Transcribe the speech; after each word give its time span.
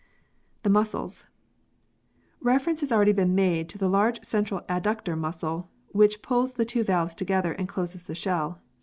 The 0.63 0.71
Muscles. 0.71 1.27
Reference 2.39 2.79
has 2.79 2.91
already 2.91 3.11
been 3.13 3.35
made 3.35 3.69
to 3.69 3.77
the 3.77 3.87
large 3.87 4.23
central 4.25 4.61
adductor 4.61 5.15
muscle 5.15 5.69
which 5.89 6.23
pulls 6.23 6.53
the 6.55 6.65
two 6.65 6.83
valves 6.83 7.13
together 7.13 7.53
and 7.53 7.67
closes 7.69 8.05
the 8.05 8.15
shell. 8.15 8.61